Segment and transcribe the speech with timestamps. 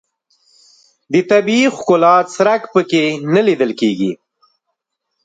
[1.13, 3.03] د طبیعي ښکلا څرک په کې
[3.33, 4.11] نه لیدل کېږي.